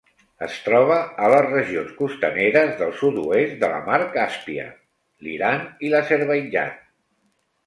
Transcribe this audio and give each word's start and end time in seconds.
Es 0.45 0.53
troba 0.67 0.95
a 1.25 1.27
les 1.33 1.43
regions 1.49 1.91
costaneres 1.99 2.73
del 2.79 2.95
sud-oest 3.01 3.53
de 3.65 3.69
la 3.75 3.83
Mar 3.91 4.01
Càspia: 4.17 4.67
l'Iran 5.29 5.63
i 5.89 5.93
l'Azerbaidjan. 5.95 6.75